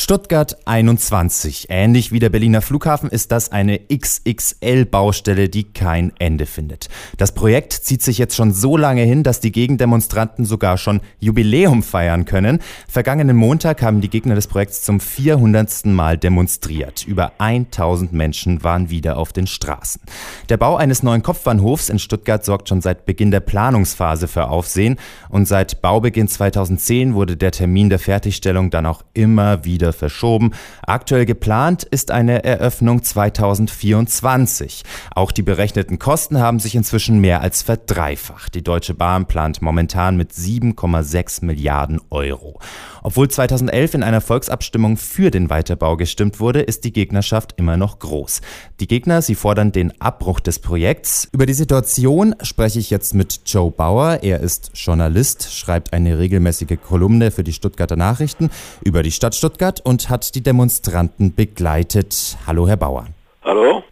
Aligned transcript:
Stuttgart 0.00 0.56
21. 0.64 1.66
Ähnlich 1.68 2.10
wie 2.10 2.20
der 2.20 2.30
Berliner 2.30 2.62
Flughafen 2.62 3.10
ist 3.10 3.30
das 3.32 3.52
eine 3.52 3.78
XXL-Baustelle, 3.92 5.50
die 5.50 5.64
kein 5.64 6.14
Ende 6.18 6.46
findet. 6.46 6.88
Das 7.18 7.32
Projekt 7.32 7.74
zieht 7.74 8.00
sich 8.00 8.16
jetzt 8.16 8.34
schon 8.34 8.54
so 8.54 8.78
lange 8.78 9.02
hin, 9.02 9.22
dass 9.22 9.40
die 9.40 9.52
Gegendemonstranten 9.52 10.46
sogar 10.46 10.78
schon 10.78 11.02
Jubiläum 11.18 11.82
feiern 11.82 12.24
können. 12.24 12.60
Vergangenen 12.88 13.36
Montag 13.36 13.82
haben 13.82 14.00
die 14.00 14.08
Gegner 14.08 14.34
des 14.34 14.46
Projekts 14.46 14.84
zum 14.84 15.00
400. 15.00 15.84
Mal 15.84 16.16
demonstriert. 16.16 17.06
Über 17.06 17.32
1000 17.36 18.14
Menschen 18.14 18.64
waren 18.64 18.88
wieder 18.88 19.18
auf 19.18 19.34
den 19.34 19.46
Straßen. 19.46 20.00
Der 20.48 20.56
Bau 20.56 20.76
eines 20.76 21.02
neuen 21.02 21.22
Kopfbahnhofs 21.22 21.90
in 21.90 21.98
Stuttgart 21.98 22.42
sorgt 22.42 22.70
schon 22.70 22.80
seit 22.80 23.04
Beginn 23.04 23.30
der 23.30 23.40
Planungsphase 23.40 24.28
für 24.28 24.48
Aufsehen 24.48 24.96
und 25.28 25.44
seit 25.44 25.82
Baubeginn 25.82 26.26
2010 26.26 27.12
wurde 27.12 27.36
der 27.36 27.52
Termin 27.52 27.90
der 27.90 27.98
Fertigstellung 27.98 28.70
dann 28.70 28.86
auch 28.86 29.02
immer 29.12 29.66
wieder 29.66 29.89
wieder 29.90 29.92
verschoben. 29.92 30.52
Aktuell 30.82 31.26
geplant 31.26 31.84
ist 31.84 32.10
eine 32.10 32.44
Eröffnung 32.44 33.02
2024. 33.02 34.82
Auch 35.14 35.32
die 35.32 35.42
berechneten 35.42 35.98
Kosten 35.98 36.38
haben 36.38 36.60
sich 36.60 36.74
inzwischen 36.74 37.20
mehr 37.20 37.40
als 37.40 37.62
verdreifacht. 37.62 38.54
Die 38.54 38.62
Deutsche 38.62 38.94
Bahn 38.94 39.26
plant 39.26 39.62
momentan 39.62 40.16
mit 40.16 40.32
7,6 40.32 41.44
Milliarden 41.44 42.00
Euro. 42.10 42.58
Obwohl 43.02 43.28
2011 43.28 43.94
in 43.94 44.02
einer 44.02 44.20
Volksabstimmung 44.20 44.96
für 44.96 45.30
den 45.30 45.48
Weiterbau 45.48 45.96
gestimmt 45.96 46.40
wurde, 46.40 46.60
ist 46.60 46.84
die 46.84 46.92
Gegnerschaft 46.92 47.54
immer 47.56 47.76
noch 47.76 47.98
groß. 47.98 48.40
Die 48.80 48.86
Gegner, 48.86 49.22
sie 49.22 49.34
fordern 49.34 49.72
den 49.72 49.98
Abbruch 50.00 50.40
des 50.40 50.58
Projekts. 50.58 51.28
Über 51.32 51.46
die 51.46 51.54
Situation 51.54 52.34
spreche 52.42 52.78
ich 52.78 52.90
jetzt 52.90 53.14
mit 53.14 53.40
Joe 53.46 53.70
Bauer. 53.70 54.18
Er 54.22 54.40
ist 54.40 54.72
Journalist, 54.74 55.52
schreibt 55.52 55.92
eine 55.92 56.18
regelmäßige 56.18 56.78
Kolumne 56.82 57.30
für 57.30 57.44
die 57.44 57.52
Stuttgarter 57.52 57.96
Nachrichten 57.96 58.50
über 58.84 59.02
die 59.02 59.12
Stadt 59.12 59.34
Stuttgart 59.34 59.79
und 59.84 60.10
hat 60.10 60.34
die 60.34 60.42
Demonstranten 60.42 61.34
begleitet. 61.34 62.36
Hallo, 62.46 62.68
Herr 62.68 62.76
Bauer. 62.76 63.06
Hallo. 63.44 63.82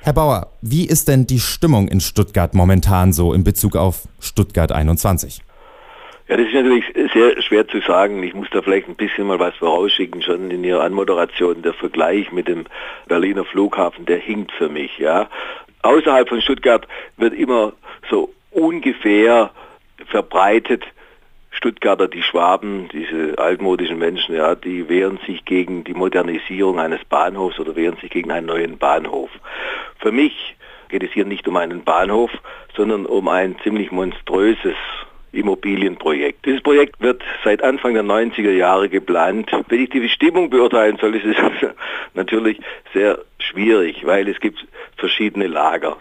Herr 0.00 0.12
Bauer, 0.12 0.52
wie 0.62 0.86
ist 0.86 1.08
denn 1.08 1.26
die 1.26 1.40
Stimmung 1.40 1.88
in 1.88 2.00
Stuttgart 2.00 2.54
momentan 2.54 3.12
so 3.12 3.32
in 3.32 3.44
Bezug 3.44 3.76
auf 3.76 4.02
Stuttgart 4.20 4.72
21? 4.72 5.42
Ja, 6.28 6.36
das 6.36 6.46
ist 6.48 6.54
natürlich 6.54 6.84
sehr 7.12 7.40
schwer 7.40 7.68
zu 7.68 7.80
sagen. 7.80 8.22
Ich 8.24 8.34
muss 8.34 8.48
da 8.50 8.60
vielleicht 8.60 8.88
ein 8.88 8.96
bisschen 8.96 9.28
mal 9.28 9.38
was 9.38 9.54
vorausschicken, 9.56 10.22
schon 10.22 10.50
in 10.50 10.64
Ihrer 10.64 10.82
Anmoderation. 10.82 11.62
Der 11.62 11.72
Vergleich 11.72 12.32
mit 12.32 12.48
dem 12.48 12.64
Berliner 13.06 13.44
Flughafen, 13.44 14.06
der 14.06 14.18
hinkt 14.18 14.50
für 14.52 14.68
mich. 14.68 14.98
Ja. 14.98 15.28
Außerhalb 15.82 16.28
von 16.28 16.42
Stuttgart 16.42 16.88
wird 17.16 17.32
immer 17.32 17.74
so 18.10 18.32
ungefähr 18.50 19.50
verbreitet, 20.08 20.84
Stuttgarter, 21.56 22.06
die 22.06 22.22
Schwaben, 22.22 22.88
diese 22.92 23.38
altmodischen 23.38 23.98
Menschen, 23.98 24.34
ja, 24.34 24.54
die 24.54 24.88
wehren 24.90 25.18
sich 25.26 25.44
gegen 25.46 25.84
die 25.84 25.94
Modernisierung 25.94 26.78
eines 26.78 27.02
Bahnhofs 27.04 27.58
oder 27.58 27.74
wehren 27.76 27.96
sich 27.96 28.10
gegen 28.10 28.30
einen 28.30 28.46
neuen 28.46 28.76
Bahnhof. 28.76 29.30
Für 29.98 30.12
mich 30.12 30.56
geht 30.90 31.02
es 31.02 31.12
hier 31.12 31.24
nicht 31.24 31.48
um 31.48 31.56
einen 31.56 31.82
Bahnhof, 31.82 32.30
sondern 32.76 33.06
um 33.06 33.28
ein 33.28 33.56
ziemlich 33.62 33.90
monströses 33.90 34.76
Immobilienprojekt. 35.32 36.44
Dieses 36.44 36.62
Projekt 36.62 37.00
wird 37.00 37.22
seit 37.42 37.62
Anfang 37.62 37.94
der 37.94 38.04
90er 38.04 38.52
Jahre 38.52 38.90
geplant. 38.90 39.50
Wenn 39.68 39.82
ich 39.82 39.90
die 39.90 40.08
Stimmung 40.10 40.50
beurteilen 40.50 40.98
soll, 41.00 41.14
ist 41.14 41.24
es 41.24 41.36
natürlich 42.14 42.60
sehr 42.92 43.18
schwierig, 43.38 44.04
weil 44.04 44.28
es 44.28 44.40
gibt 44.40 44.66
verschiedene 44.96 45.46
Lager. 45.46 45.96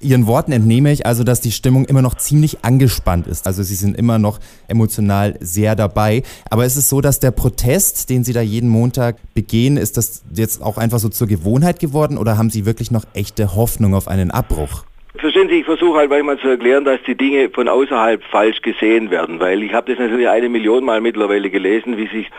Ihren 0.00 0.26
Worten 0.26 0.52
entnehme 0.52 0.92
ich 0.92 1.06
also, 1.06 1.24
dass 1.24 1.40
die 1.40 1.50
Stimmung 1.50 1.84
immer 1.84 2.02
noch 2.02 2.14
ziemlich 2.14 2.64
angespannt 2.64 3.26
ist. 3.26 3.46
Also 3.46 3.62
Sie 3.62 3.74
sind 3.74 3.96
immer 3.96 4.18
noch 4.18 4.38
emotional 4.68 5.34
sehr 5.40 5.74
dabei. 5.74 6.22
Aber 6.50 6.64
ist 6.64 6.76
es 6.76 6.88
so, 6.88 7.00
dass 7.00 7.20
der 7.20 7.30
Protest, 7.32 8.08
den 8.10 8.24
Sie 8.24 8.32
da 8.32 8.40
jeden 8.40 8.68
Montag 8.68 9.16
begehen, 9.34 9.76
ist 9.76 9.96
das 9.96 10.22
jetzt 10.32 10.62
auch 10.62 10.78
einfach 10.78 10.98
so 10.98 11.08
zur 11.08 11.26
Gewohnheit 11.26 11.80
geworden 11.80 12.18
oder 12.18 12.38
haben 12.38 12.50
Sie 12.50 12.66
wirklich 12.66 12.90
noch 12.90 13.04
echte 13.14 13.56
Hoffnung 13.56 13.94
auf 13.94 14.08
einen 14.08 14.30
Abbruch? 14.30 14.84
Verstehen 15.16 15.48
Sie, 15.48 15.60
ich 15.60 15.64
versuche 15.64 15.98
halt 15.98 16.10
manchmal 16.10 16.38
zu 16.38 16.48
erklären, 16.48 16.84
dass 16.84 17.00
die 17.04 17.16
Dinge 17.16 17.50
von 17.50 17.68
außerhalb 17.68 18.22
falsch 18.30 18.62
gesehen 18.62 19.10
werden, 19.10 19.40
weil 19.40 19.64
ich 19.64 19.72
habe 19.72 19.90
das 19.90 19.98
natürlich 19.98 20.28
eine 20.28 20.48
Million 20.48 20.84
Mal 20.84 21.00
mittlerweile 21.00 21.50
gelesen, 21.50 21.96
wie 21.96 22.06
sich 22.06 22.30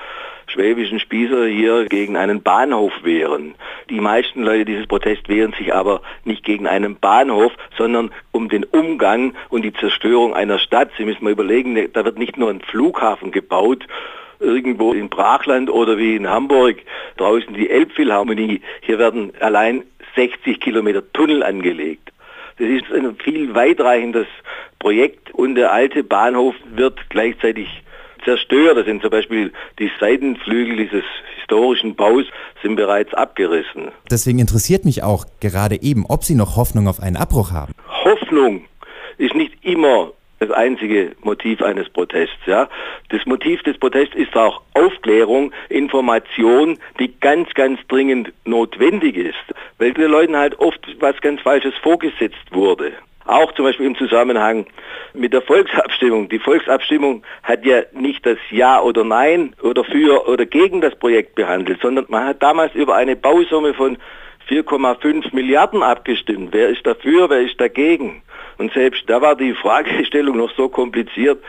schwäbischen 0.48 1.00
Spießer 1.00 1.46
hier 1.48 1.86
gegen 1.86 2.16
einen 2.16 2.42
Bahnhof 2.42 2.94
wehren. 3.04 3.56
Die 3.90 4.00
meisten 4.00 4.44
Leute 4.44 4.66
dieses 4.66 4.86
Protest 4.86 5.28
wehren 5.30 5.54
sich 5.58 5.74
aber 5.74 6.02
nicht 6.24 6.44
gegen 6.44 6.68
einen 6.68 6.96
Bahnhof, 6.98 7.52
sondern 7.76 8.12
um 8.32 8.48
den 8.48 8.64
Umgang 8.64 9.34
und 9.50 9.64
die 9.64 9.74
Zerstörung 9.74 10.36
einer 10.36 10.60
Stadt. 10.60 10.92
Sie 10.98 11.06
müssen 11.06 11.24
mal 11.24 11.32
überlegen, 11.32 11.92
da 11.94 12.06
wird 12.06 12.20
nicht 12.20 12.38
nur 12.38 12.52
ein 12.52 12.62
Flughafen 12.62 13.32
gebaut, 13.32 13.88
irgendwo 14.40 14.94
in 14.94 15.10
Brachland 15.10 15.70
oder 15.70 15.98
wie 15.98 16.16
in 16.16 16.30
Hamburg 16.30 16.78
draußen 17.18 17.54
die 17.54 17.70
Elbphilharmonie. 17.70 18.62
Hier 18.82 19.00
werden 19.00 19.34
allein 19.40 19.84
60 20.16 20.60
Kilometer 20.60 21.02
Tunnel 21.14 21.44
angelegt. 21.44 22.12
Das 22.58 22.68
ist 22.68 22.92
ein 22.94 23.16
viel 23.16 23.56
weitreichendes 23.56 24.28
Projekt 24.80 25.32
und 25.34 25.56
der 25.56 25.72
alte 25.72 26.04
Bahnhof 26.04 26.56
wird 26.76 27.10
gleichzeitig 27.10 27.68
zerstört. 28.24 28.78
Das 28.78 28.86
sind 28.86 29.02
zum 29.02 29.12
Beispiel 29.12 29.52
die 29.80 29.92
Seitenflügel 30.00 30.78
dieses 30.78 31.04
historischen 31.38 31.96
Baus 31.96 32.26
sind 32.62 32.76
bereits 32.76 33.14
abgerissen. 33.14 33.92
Deswegen 34.12 34.40
interessiert 34.40 34.86
mich 34.86 35.04
auch 35.04 35.26
gerade 35.40 35.82
eben, 35.82 36.06
ob 36.08 36.24
Sie 36.24 36.36
noch 36.36 36.56
Hoffnung 36.56 36.88
auf 36.88 37.02
einen 37.02 37.18
Abbruch 37.18 37.52
haben. 37.52 37.74
Hoffnung 38.04 38.66
ist 39.18 39.34
nicht 39.34 39.54
immer 39.64 40.12
das 40.40 40.52
einzige 40.52 41.16
Motiv 41.22 41.62
eines 41.62 41.90
Protests. 41.90 42.38
Ja. 42.46 42.70
Das 43.10 43.26
Motiv 43.26 43.62
des 43.64 43.78
Protests 43.78 44.16
ist 44.16 44.36
auch 44.36 44.62
Aufklärung, 44.74 45.52
Information, 45.70 46.78
die 47.00 47.14
ganz, 47.20 47.54
ganz 47.54 47.80
dringend 47.88 48.32
notwendig 48.46 49.18
ist, 49.18 49.36
weil 49.78 49.94
den 49.94 50.10
Leuten 50.10 50.38
halt 50.38 50.58
oft 50.60 50.80
was 51.00 51.20
ganz 51.22 51.42
Falsches 51.42 51.74
vorgesetzt 51.82 52.52
wurde. 52.52 52.94
Auch 53.26 53.52
zum 53.54 53.66
Beispiel 53.66 53.86
im 53.86 53.96
Zusammenhang 53.96 54.66
mit 55.14 55.34
der 55.34 55.42
Volksabstimmung. 55.42 56.30
Die 56.30 56.40
Volksabstimmung 56.40 57.24
hat 57.44 57.66
ja 57.66 57.82
nicht 57.94 58.26
das 58.26 58.38
Ja 58.50 58.82
oder 58.82 59.04
Nein 59.04 59.56
oder 59.62 59.84
für 59.84 60.28
oder 60.28 60.46
gegen 60.46 60.82
das 60.82 60.96
Projekt 60.96 61.36
behandelt, 61.36 61.80
sondern 61.82 62.06
man 62.08 62.26
hat 62.26 62.42
damals 62.42 62.74
über 62.74 62.96
eine 62.96 63.16
Bausumme 63.16 63.74
von 63.74 63.98
4,5 64.50 65.34
Milliarden 65.36 65.84
abgestimmt. 65.84 66.50
Wer 66.52 66.70
ist 66.70 66.86
dafür, 66.86 67.30
wer 67.30 67.42
ist 67.42 67.60
dagegen? 67.62 68.24
Und 68.58 68.74
selbst 68.74 69.04
da 69.08 69.22
war 69.22 69.36
die 69.36 69.54
Fragestellung 69.54 70.38
noch 70.38 70.52
so 70.56 70.68
kompliziert, 70.68 71.42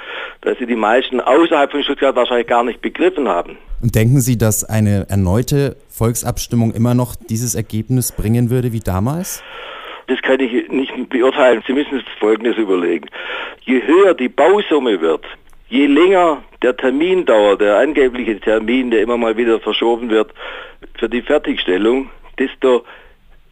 dass 0.42 0.58
sie 0.58 0.66
die 0.66 0.76
meisten 0.76 1.20
außerhalb 1.20 1.70
von 1.70 1.82
Stuttgart 1.82 2.14
wahrscheinlich 2.14 2.46
gar 2.46 2.62
nicht 2.62 2.80
begriffen 2.82 3.28
haben. 3.28 3.58
Und 3.82 3.94
denken 3.94 4.20
Sie, 4.20 4.36
dass 4.36 4.62
eine 4.62 5.06
erneute 5.08 5.76
Volksabstimmung 5.88 6.72
immer 6.72 6.94
noch 6.94 7.16
dieses 7.16 7.54
Ergebnis 7.54 8.12
bringen 8.12 8.50
würde 8.50 8.72
wie 8.72 8.80
damals? 8.80 9.42
Das 10.10 10.20
kann 10.22 10.40
ich 10.40 10.68
nicht 10.70 11.08
beurteilen. 11.08 11.62
Sie 11.68 11.72
müssen 11.72 12.02
Folgendes 12.18 12.56
überlegen. 12.56 13.08
Je 13.60 13.80
höher 13.86 14.12
die 14.12 14.28
Bausumme 14.28 15.00
wird, 15.00 15.24
je 15.68 15.86
länger 15.86 16.42
der 16.62 16.76
Termin 16.76 17.24
dauert, 17.24 17.60
der 17.60 17.78
angebliche 17.78 18.40
Termin, 18.40 18.90
der 18.90 19.02
immer 19.02 19.16
mal 19.16 19.36
wieder 19.36 19.60
verschoben 19.60 20.10
wird 20.10 20.32
für 20.98 21.08
die 21.08 21.22
Fertigstellung, 21.22 22.10
desto 22.40 22.84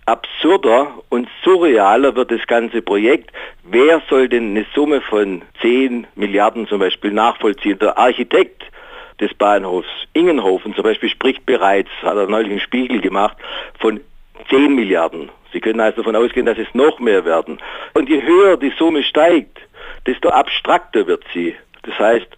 absurder 0.06 0.94
und 1.10 1.28
surrealer 1.44 2.16
wird 2.16 2.32
das 2.32 2.44
ganze 2.48 2.82
Projekt. 2.82 3.30
Wer 3.62 4.02
soll 4.10 4.28
denn 4.28 4.50
eine 4.50 4.66
Summe 4.74 5.00
von 5.00 5.42
10 5.60 6.08
Milliarden 6.16 6.66
zum 6.66 6.80
Beispiel 6.80 7.12
nachvollziehen? 7.12 7.78
Der 7.78 7.96
Architekt 7.96 8.64
des 9.20 9.32
Bahnhofs 9.34 9.86
Ingenhofen 10.12 10.74
zum 10.74 10.82
Beispiel 10.82 11.08
spricht 11.08 11.46
bereits, 11.46 11.90
hat 12.02 12.16
er 12.16 12.26
neulich 12.26 12.50
einen 12.50 12.60
Spiegel 12.60 13.00
gemacht, 13.00 13.36
von 13.78 14.00
10 14.48 14.74
Milliarden. 14.74 15.30
Sie 15.52 15.60
können 15.60 15.80
also 15.80 15.98
davon 15.98 16.16
ausgehen, 16.16 16.46
dass 16.46 16.58
es 16.58 16.68
noch 16.74 16.98
mehr 16.98 17.24
werden. 17.24 17.58
Und 17.94 18.08
je 18.08 18.22
höher 18.22 18.56
die 18.56 18.72
Summe 18.78 19.02
steigt, 19.02 19.58
desto 20.06 20.28
abstrakter 20.28 21.06
wird 21.06 21.24
sie. 21.32 21.54
Das 21.82 21.98
heißt, 21.98 22.28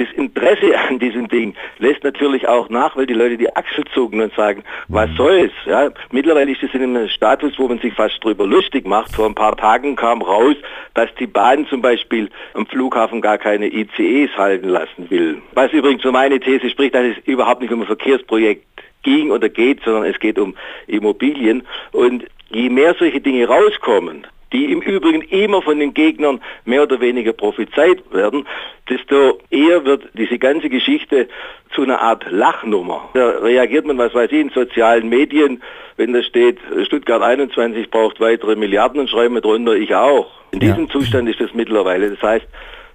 das 0.00 0.08
Interesse 0.16 0.78
an 0.88 0.98
diesem 0.98 1.28
Ding 1.28 1.54
lässt 1.78 2.02
natürlich 2.02 2.48
auch 2.48 2.68
nach, 2.68 2.96
weil 2.96 3.06
die 3.06 3.14
Leute 3.14 3.36
die 3.36 3.54
Achsel 3.54 3.84
zucken 3.94 4.20
und 4.20 4.34
sagen, 4.34 4.64
was 4.88 5.10
mhm. 5.10 5.16
soll's? 5.16 5.52
Ja, 5.66 5.90
mittlerweile 6.10 6.50
ist 6.50 6.62
es 6.62 6.72
in 6.74 6.82
einem 6.82 7.08
Status, 7.08 7.58
wo 7.58 7.68
man 7.68 7.78
sich 7.78 7.94
fast 7.94 8.22
drüber 8.24 8.46
lustig 8.46 8.86
macht. 8.86 9.14
Vor 9.14 9.26
ein 9.26 9.34
paar 9.34 9.56
Tagen 9.56 9.96
kam 9.96 10.22
raus, 10.22 10.56
dass 10.94 11.08
die 11.18 11.26
Bahn 11.26 11.66
zum 11.66 11.82
Beispiel 11.82 12.30
am 12.54 12.66
Flughafen 12.66 13.20
gar 13.20 13.38
keine 13.38 13.66
ICEs 13.72 14.30
halten 14.36 14.68
lassen 14.68 15.10
will. 15.10 15.42
Was 15.52 15.72
übrigens 15.72 16.02
für 16.02 16.12
meine 16.12 16.40
These 16.40 16.70
spricht, 16.70 16.94
dass 16.94 17.04
es 17.04 17.18
überhaupt 17.26 17.60
nicht 17.60 17.72
um 17.72 17.80
ein 17.80 17.86
Verkehrsprojekt 17.86 18.64
ging 19.02 19.30
oder 19.30 19.48
geht, 19.48 19.80
sondern 19.84 20.04
es 20.04 20.18
geht 20.18 20.38
um 20.38 20.54
Immobilien. 20.86 21.62
Und 21.92 22.24
je 22.50 22.68
mehr 22.68 22.94
solche 22.98 23.20
Dinge 23.20 23.46
rauskommen, 23.46 24.26
die 24.52 24.72
im 24.72 24.80
Übrigen 24.82 25.22
immer 25.22 25.62
von 25.62 25.78
den 25.78 25.94
Gegnern 25.94 26.40
mehr 26.64 26.82
oder 26.82 27.00
weniger 27.00 27.32
prophezeit 27.32 28.02
werden, 28.12 28.46
desto 28.88 29.38
eher 29.50 29.84
wird 29.84 30.08
diese 30.14 30.38
ganze 30.38 30.68
Geschichte 30.68 31.28
zu 31.72 31.82
einer 31.82 32.00
Art 32.00 32.24
Lachnummer. 32.30 33.08
Da 33.14 33.30
reagiert 33.30 33.86
man, 33.86 33.98
was 33.98 34.12
weiß 34.12 34.32
ich, 34.32 34.40
in 34.40 34.50
sozialen 34.50 35.08
Medien, 35.08 35.62
wenn 35.96 36.12
da 36.12 36.22
steht, 36.22 36.58
Stuttgart 36.84 37.22
21 37.22 37.90
braucht 37.90 38.20
weitere 38.20 38.56
Milliarden 38.56 39.00
und 39.00 39.10
schreiben 39.10 39.34
wir 39.34 39.40
drunter, 39.40 39.74
ich 39.74 39.94
auch. 39.94 40.30
In 40.50 40.58
diesem 40.58 40.86
ja. 40.86 40.90
Zustand 40.90 41.28
ist 41.28 41.40
es 41.40 41.54
mittlerweile. 41.54 42.10
Das 42.10 42.22
heißt, 42.22 42.46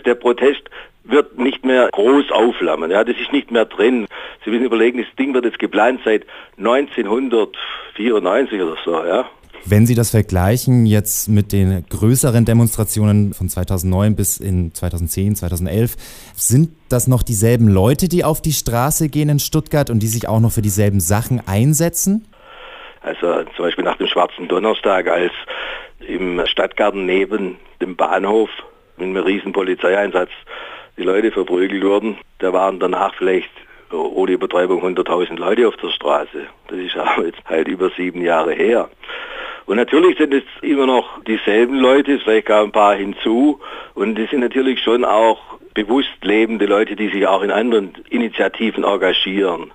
der 0.05 0.15
Protest 0.15 0.69
wird 1.05 1.37
nicht 1.37 1.65
mehr 1.65 1.89
groß 1.91 2.31
aufflammen. 2.31 2.91
Ja, 2.91 3.03
das 3.03 3.17
ist 3.17 3.31
nicht 3.31 3.51
mehr 3.51 3.65
drin. 3.65 4.07
Sie 4.43 4.51
müssen 4.51 4.65
überlegen, 4.65 4.99
das 4.99 5.07
Ding 5.17 5.33
wird 5.33 5.45
jetzt 5.45 5.59
geplant 5.59 6.01
seit 6.03 6.25
1994 6.57 8.61
oder 8.61 8.75
so. 8.83 9.05
Ja. 9.05 9.25
Wenn 9.67 9.87
Sie 9.87 9.95
das 9.95 10.11
vergleichen 10.11 10.85
jetzt 10.85 11.27
mit 11.27 11.51
den 11.51 11.85
größeren 11.89 12.45
Demonstrationen 12.45 13.33
von 13.33 13.49
2009 13.49 14.15
bis 14.15 14.37
in 14.37 14.71
2010, 14.73 15.37
2011, 15.37 15.95
sind 16.35 16.69
das 16.89 17.07
noch 17.07 17.23
dieselben 17.23 17.67
Leute, 17.67 18.07
die 18.07 18.23
auf 18.23 18.43
die 18.43 18.51
Straße 18.51 19.09
gehen 19.09 19.29
in 19.29 19.39
Stuttgart 19.39 19.89
und 19.89 20.03
die 20.03 20.07
sich 20.07 20.29
auch 20.29 20.39
noch 20.39 20.51
für 20.51 20.61
dieselben 20.61 20.99
Sachen 20.99 21.41
einsetzen? 21.47 22.27
Also 23.01 23.43
zum 23.55 23.65
Beispiel 23.65 23.83
nach 23.83 23.97
dem 23.97 24.07
Schwarzen 24.07 24.47
Donnerstag, 24.47 25.07
als 25.07 25.31
im 26.07 26.41
Stadtgarten 26.45 27.07
neben 27.07 27.57
dem 27.81 27.95
Bahnhof 27.95 28.49
mit 28.97 29.07
einem 29.07 29.23
riesen 29.23 29.51
Polizeieinsatz 29.51 30.29
die 30.97 31.03
Leute 31.03 31.31
verprügelt 31.31 31.83
wurden, 31.83 32.17
da 32.39 32.53
waren 32.53 32.79
danach 32.79 33.13
vielleicht 33.15 33.49
ohne 33.91 34.31
Übertreibung 34.31 34.83
100.000 34.83 35.37
Leute 35.37 35.67
auf 35.67 35.77
der 35.77 35.89
Straße. 35.89 36.47
Das 36.67 36.77
ist 36.77 36.97
aber 36.97 37.25
jetzt 37.25 37.43
halt 37.45 37.67
über 37.67 37.89
sieben 37.91 38.21
Jahre 38.21 38.53
her. 38.53 38.89
Und 39.65 39.77
natürlich 39.77 40.17
sind 40.17 40.33
es 40.33 40.43
immer 40.61 40.85
noch 40.85 41.23
dieselben 41.23 41.79
Leute, 41.79 42.19
vielleicht 42.19 42.47
gar 42.47 42.63
ein 42.63 42.71
paar 42.71 42.95
hinzu. 42.95 43.59
Und 43.95 44.17
es 44.19 44.29
sind 44.29 44.41
natürlich 44.41 44.81
schon 44.81 45.03
auch 45.03 45.39
bewusst 45.73 46.13
lebende 46.21 46.65
Leute, 46.65 46.95
die 46.95 47.09
sich 47.09 47.25
auch 47.27 47.41
in 47.41 47.51
anderen 47.51 47.93
Initiativen 48.09 48.83
engagieren. 48.83 49.71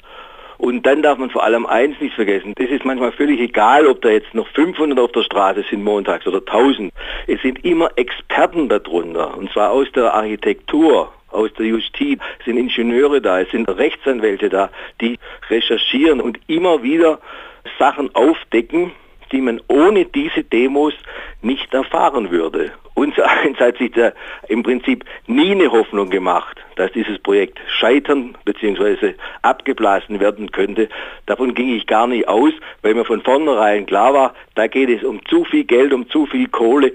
Und 0.60 0.84
dann 0.84 1.00
darf 1.00 1.16
man 1.16 1.30
vor 1.30 1.42
allem 1.42 1.64
eins 1.64 1.98
nicht 2.00 2.14
vergessen, 2.14 2.52
es 2.58 2.68
ist 2.68 2.84
manchmal 2.84 3.12
völlig 3.12 3.40
egal, 3.40 3.86
ob 3.86 4.02
da 4.02 4.10
jetzt 4.10 4.34
noch 4.34 4.46
500 4.48 4.98
auf 5.00 5.10
der 5.12 5.22
Straße 5.22 5.64
sind 5.70 5.82
montags 5.82 6.26
oder 6.26 6.40
1000. 6.40 6.92
Es 7.26 7.40
sind 7.40 7.64
immer 7.64 7.88
Experten 7.96 8.68
darunter, 8.68 9.38
und 9.38 9.50
zwar 9.50 9.70
aus 9.70 9.90
der 9.92 10.12
Architektur, 10.12 11.10
aus 11.30 11.50
der 11.54 11.64
Justiz, 11.64 12.20
es 12.40 12.44
sind 12.44 12.58
Ingenieure 12.58 13.22
da, 13.22 13.40
es 13.40 13.50
sind 13.50 13.70
Rechtsanwälte 13.70 14.50
da, 14.50 14.68
die 15.00 15.18
recherchieren 15.48 16.20
und 16.20 16.38
immer 16.46 16.82
wieder 16.82 17.20
Sachen 17.78 18.14
aufdecken, 18.14 18.92
die 19.32 19.40
man 19.40 19.60
ohne 19.68 20.04
diese 20.04 20.44
Demos 20.44 20.94
nicht 21.42 21.72
erfahren 21.72 22.30
würde. 22.30 22.72
Unser 22.94 23.28
eins 23.42 23.58
hat 23.58 23.78
sich 23.78 23.92
da 23.92 24.12
im 24.48 24.62
Prinzip 24.62 25.04
nie 25.26 25.52
eine 25.52 25.70
Hoffnung 25.70 26.10
gemacht, 26.10 26.58
dass 26.76 26.92
dieses 26.92 27.18
Projekt 27.18 27.58
scheitern 27.68 28.36
bzw. 28.44 29.14
abgeblasen 29.42 30.20
werden 30.20 30.50
könnte. 30.50 30.88
Davon 31.26 31.54
ging 31.54 31.74
ich 31.74 31.86
gar 31.86 32.06
nicht 32.06 32.28
aus, 32.28 32.52
weil 32.82 32.94
mir 32.94 33.04
von 33.04 33.22
vornherein 33.22 33.86
klar 33.86 34.12
war, 34.12 34.34
da 34.54 34.66
geht 34.66 34.90
es 34.90 35.02
um 35.04 35.24
zu 35.26 35.44
viel 35.44 35.64
Geld, 35.64 35.92
um 35.92 36.08
zu 36.10 36.26
viel 36.26 36.48
Kohle. 36.48 36.92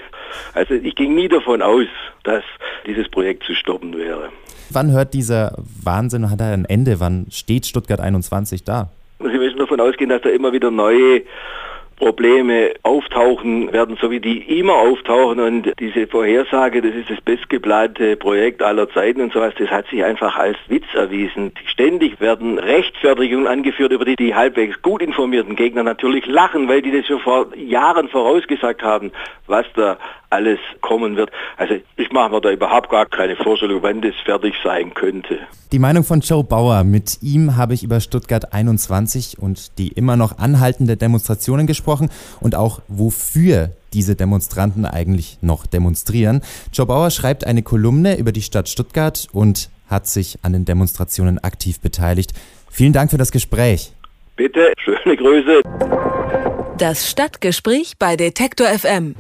Also 0.54 0.74
ich 0.76 0.96
ging 0.96 1.16
nie 1.16 1.28
davon 1.28 1.62
aus, 1.62 1.88
dass 2.24 2.44
dieses 2.86 3.10
Projekt 3.10 3.44
zu 3.44 3.56
stoppen 3.56 3.98
wäre. 3.98 4.30
Wann 4.70 4.92
hört 4.92 5.14
dieser 5.14 5.56
Wahnsinn, 5.84 6.30
hat 6.30 6.42
er 6.42 6.52
ein 6.52 6.66
Ende? 6.66 7.00
Wann 7.00 7.28
steht 7.30 7.66
Stuttgart 7.66 8.00
21 8.00 8.64
da? 8.64 8.90
Sie 9.20 9.38
müssen 9.38 9.58
davon 9.58 9.80
ausgehen, 9.80 10.10
dass 10.10 10.22
da 10.22 10.30
immer 10.30 10.52
wieder 10.52 10.72
neue 10.72 11.22
Probleme 11.97 12.74
auftauchen 12.83 13.71
werden, 13.71 13.97
so 14.00 14.12
wie 14.12 14.19
die 14.19 14.59
immer 14.59 14.74
auftauchen 14.74 15.39
und 15.39 15.71
diese 15.80 16.07
Vorhersage, 16.07 16.81
das 16.81 16.94
ist 16.94 17.09
das 17.09 17.21
bestgeplante 17.21 18.18
Projekt 18.18 18.62
aller 18.62 18.89
Zeiten 18.89 19.21
und 19.21 19.33
sowas, 19.33 19.53
das 19.57 19.69
hat 19.69 19.88
sich 19.88 20.03
einfach 20.03 20.36
als 20.36 20.57
Witz 20.68 20.86
erwiesen. 20.94 21.53
Ständig 21.65 22.19
werden 22.19 22.59
Rechtfertigungen 22.59 23.47
angeführt, 23.47 23.92
über 23.92 24.06
die 24.06 24.15
die 24.15 24.36
halbwegs 24.36 24.81
gut 24.81 25.01
informierten 25.01 25.56
Gegner 25.56 25.83
natürlich 25.83 26.25
lachen, 26.25 26.68
weil 26.68 26.81
die 26.81 26.92
das 26.92 27.06
schon 27.06 27.19
vor 27.19 27.56
Jahren 27.56 28.09
vorausgesagt 28.09 28.83
haben, 28.83 29.12
was 29.48 29.65
da 29.75 29.98
alles 30.36 30.60
kommen 30.82 31.16
wird. 31.16 31.32
Also 31.58 31.76
ich 31.96 32.12
mache 32.12 32.32
mir 32.32 32.42
da 32.42 32.52
überhaupt 32.52 32.90
gar 32.90 33.06
keine 33.06 33.36
Vorstellung, 33.36 33.82
wann 33.82 34.02
das 34.02 34.14
fertig 34.26 34.54
sein 34.64 34.94
könnte. 34.94 35.40
Die 35.72 35.80
Meinung 35.80 36.04
von 36.04 36.20
Joe 36.20 36.44
Bauer. 36.44 36.84
Mit 36.84 37.22
ihm 37.22 37.56
habe 37.56 37.74
ich 37.74 37.84
über 37.84 38.00
Stuttgart 38.00 38.54
21 38.54 39.40
und 39.40 39.78
die 39.78 39.88
immer 39.90 40.18
noch 40.18 40.38
anhaltende 40.38 40.98
Demonstrationen 40.98 41.68
gesprochen 41.68 42.10
und 42.42 42.56
auch 42.56 42.82
wofür 42.88 43.72
diese 43.94 44.16
Demonstranten 44.16 44.86
eigentlich 44.86 45.38
noch 45.42 45.66
demonstrieren. 45.66 46.42
Joe 46.74 46.86
Bauer 46.86 47.12
schreibt 47.12 47.48
eine 47.48 47.64
Kolumne 47.64 48.18
über 48.18 48.32
die 48.32 48.42
Stadt 48.42 48.68
Stuttgart 48.68 49.28
und 49.32 49.70
hat 49.90 50.08
sich 50.08 50.38
an 50.44 50.54
den 50.54 50.66
Demonstrationen 50.66 51.40
aktiv 51.40 51.80
beteiligt. 51.80 52.34
Vielen 52.70 52.94
Dank 52.94 53.12
für 53.12 53.18
das 53.18 53.32
Gespräch. 53.32 53.94
Bitte, 54.36 54.74
schöne 54.84 55.16
Grüße. 55.16 55.62
Das 56.78 57.10
Stadtgespräch 57.10 57.94
bei 57.98 58.18
Detektor 58.18 58.68
FM. 58.68 59.16